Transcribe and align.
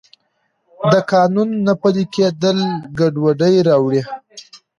د 0.91 0.93
قانون 1.11 1.49
نه 1.65 1.73
پلی 1.81 2.03
کیدل 2.15 2.57
ګډوډي 2.99 3.55
راوړي. 3.67 4.01